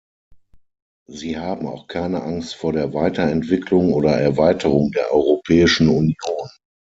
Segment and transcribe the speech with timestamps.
[1.07, 6.49] Sie haben auch keine Angst vor der Weiterentwicklung oder Erweiterung der Europäischen Union.